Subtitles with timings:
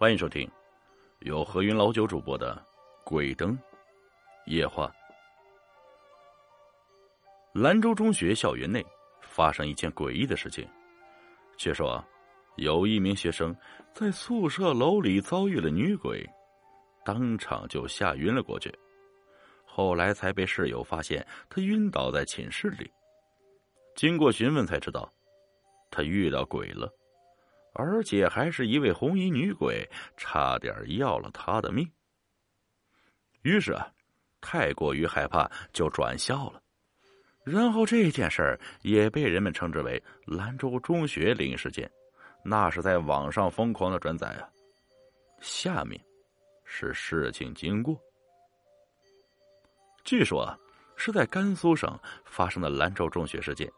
[0.00, 0.48] 欢迎收听
[1.22, 2.54] 由何云老九主播的
[3.02, 3.58] 《鬼灯
[4.46, 4.94] 夜话》。
[7.60, 8.86] 兰州中学校园内
[9.20, 10.64] 发生一件诡异的事情。
[11.56, 12.00] 据说，
[12.54, 13.52] 有一名学生
[13.92, 16.24] 在宿舍楼里遭遇了女鬼，
[17.04, 18.72] 当场就吓晕了过去。
[19.66, 22.88] 后来才被室友发现，他晕倒在寝室里。
[23.96, 25.12] 经过询问才知道，
[25.90, 26.88] 他遇到鬼了。
[27.74, 31.88] 而且还是一位红衣女鬼，差点要了他的命。
[33.42, 33.90] 于是啊，
[34.40, 36.60] 太过于害怕，就转校了。
[37.44, 41.90] 然后这件事儿也被人们称之为兰州中学灵事件，
[42.44, 44.48] 那是在网上疯狂的转载啊。
[45.40, 45.98] 下面
[46.64, 47.98] 是事情经过。
[50.04, 50.58] 据说啊
[50.96, 53.70] 是在甘肃省发生的兰州中学事件，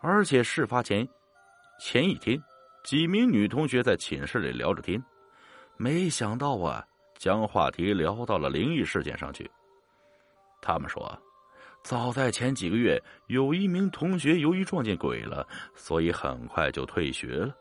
[0.00, 1.06] 而且事发前
[1.78, 2.42] 前一天。
[2.86, 5.02] 几名女同学在寝室里聊着天，
[5.76, 6.86] 没想到啊，
[7.18, 9.50] 将话题聊到了灵异事件上去。
[10.62, 11.20] 他们说，
[11.82, 17.52] 早在前几个月，有一名同学由于撞见鬼了，所以很快就退学了。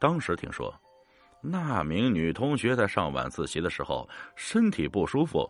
[0.00, 0.74] 当时听说，
[1.40, 4.04] 那名女同学在上晚自习的时候
[4.34, 5.48] 身体不舒服，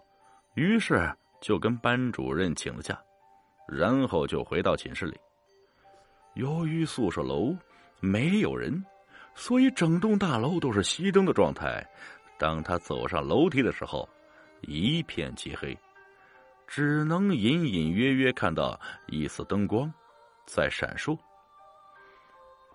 [0.57, 1.11] 于是
[1.41, 3.03] 就跟班主任请了假，
[3.67, 5.19] 然后就回到寝室里。
[6.35, 7.55] 由于宿舍楼
[8.01, 8.83] 没有人，
[9.35, 11.87] 所以整栋大楼都是熄灯的状态。
[12.39, 14.09] 当他走上楼梯的时候，
[14.63, 15.79] 一片漆黑，
[16.67, 19.93] 只能隐隐约约看到一丝灯光
[20.47, 21.17] 在闪烁。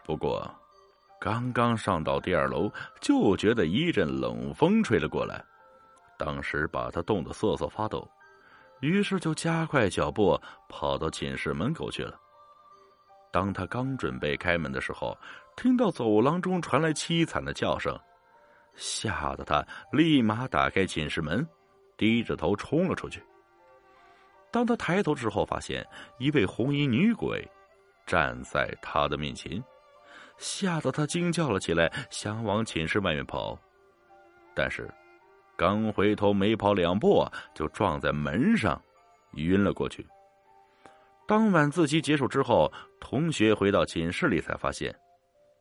[0.05, 0.49] 不过，
[1.19, 5.43] 刚刚上到第二楼，就觉得一阵冷风吹了过来，
[6.17, 8.09] 当时把他冻得瑟瑟发抖，
[8.79, 12.17] 于是就加快脚步跑到寝室门口去了。
[13.31, 15.17] 当他刚准备开门的时候，
[15.55, 17.97] 听到走廊中传来凄惨的叫声，
[18.75, 21.47] 吓得他立马打开寝室门，
[21.97, 23.21] 低着头冲了出去。
[24.51, 25.85] 当他抬头之后，发现
[26.19, 27.45] 一位红衣女鬼
[28.05, 29.61] 站在他的面前，
[30.37, 33.59] 吓得他惊叫了起来，想往寝室外面跑，
[34.55, 34.89] 但是
[35.57, 38.81] 刚回头没跑两步，就撞在门上，
[39.33, 40.07] 晕了过去。
[41.27, 44.93] 当晚自习结束之后，同学回到寝室里才发现，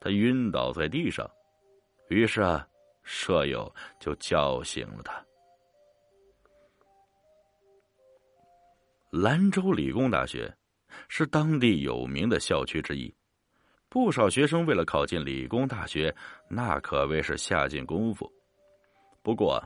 [0.00, 1.28] 他晕倒在地上。
[2.08, 2.66] 于是啊，
[3.02, 5.24] 舍友就叫醒了他。
[9.10, 10.54] 兰州理工大学
[11.08, 13.14] 是当地有名的校区之一，
[13.88, 16.14] 不少学生为了考进理工大学，
[16.50, 18.30] 那可谓是下尽功夫。
[19.22, 19.62] 不过，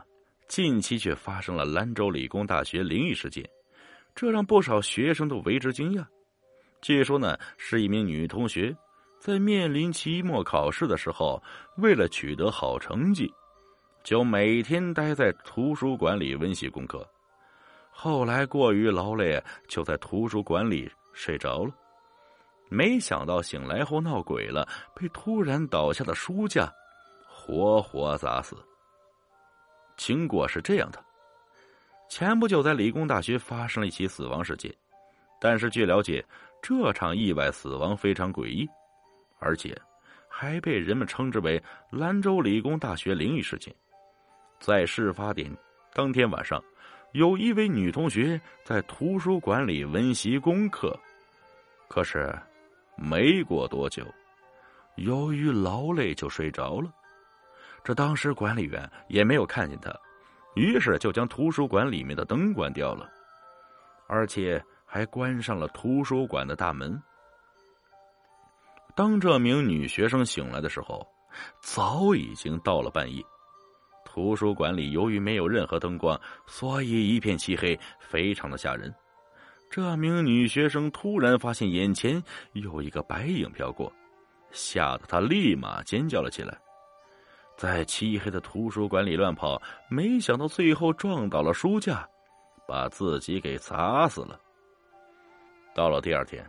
[0.47, 3.47] 近期却发生了兰州理工大学灵异事件。
[4.13, 6.05] 这让不少学生都为之惊讶。
[6.81, 8.75] 据说呢，是一名女同学
[9.19, 11.41] 在面临期末考试的时候，
[11.77, 13.31] 为了取得好成绩，
[14.03, 17.07] 就每天待在图书馆里温习功课。
[17.91, 21.71] 后来过于劳累，就在图书馆里睡着了。
[22.67, 26.73] 没想到醒来后闹鬼了，被突然倒下的书架
[27.27, 28.55] 活活砸死。
[29.97, 31.03] 经过是这样的。
[32.09, 34.73] 前不久，在理工大学发生了一起死亡事件，
[35.39, 36.25] 但是据了解，
[36.61, 38.67] 这场意外死亡非常诡异，
[39.39, 39.75] 而且
[40.27, 41.61] 还被人们称之为
[41.91, 43.73] “兰州理工大学灵异事件”。
[44.59, 45.51] 在事发点
[45.93, 46.63] 当天晚上，
[47.13, 50.97] 有一位女同学在图书馆里温习功课，
[51.87, 52.31] 可是
[52.95, 54.05] 没过多久，
[54.97, 56.93] 由于劳累就睡着了。
[57.83, 59.91] 这当时管理员也没有看见她。
[60.55, 63.09] 于是就将图书馆里面的灯关掉了，
[64.07, 67.01] 而且还关上了图书馆的大门。
[68.93, 71.07] 当这名女学生醒来的时候，
[71.61, 73.23] 早已经到了半夜。
[74.03, 78.93] 图书馆里由于没有任何灯光，所以一片漆黑，非常的吓人。
[79.69, 83.89] 这名女学生突然发现眼前有一个白影飘过，
[84.51, 86.59] 吓得她立马尖叫了起来。
[87.55, 92.05] 在漆黑的图书馆里乱跑，没想到最后撞倒了书架，
[92.67, 94.37] 把自己给砸死了。
[95.73, 96.45] 到了第二天，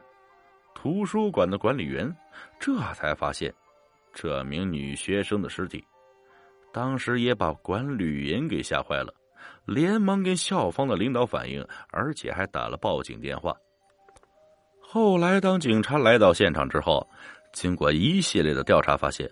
[0.75, 2.13] 图书馆的管理员
[2.59, 3.53] 这才发现
[4.13, 5.85] 这名女学生的尸体，
[6.73, 9.15] 当时也把管理员给吓坏了，
[9.65, 13.55] 连忙跟校方的领导反映，而且还打了报警电话。
[14.81, 17.09] 后来，当警察来到现场之后，
[17.53, 19.31] 经过一系列的调查，发现。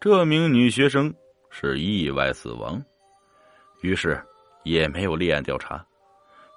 [0.00, 1.12] 这名女学生
[1.48, 2.80] 是意外死亡，
[3.80, 4.22] 于是
[4.64, 5.84] 也没有立案调查。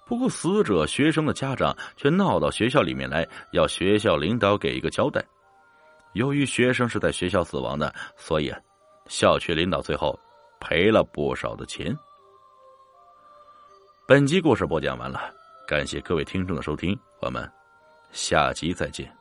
[0.07, 5.23] 不过死者学生的家长却闹到学校里面来，要学校领导给一个交代。
[6.13, 8.57] 由于学生是在学校死亡的，所以啊，
[9.07, 10.17] 校区领导最后
[10.59, 11.95] 赔了不少的钱。
[14.07, 15.29] 本集故事播讲完了，
[15.67, 17.51] 感谢各位听众的收听，我们
[18.11, 19.16] 下集再见。